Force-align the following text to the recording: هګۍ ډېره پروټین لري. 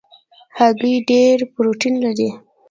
هګۍ 0.57 0.95
ډېره 1.09 1.45
پروټین 1.53 1.95
لري. 2.03 2.29